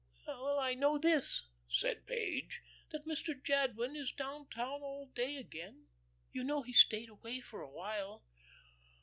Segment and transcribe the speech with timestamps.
[0.25, 3.35] "Well, I know this," said Page, "that Mr.
[3.39, 5.89] Jadwin is down town all day again.
[6.31, 8.23] You know he stayed away for a while."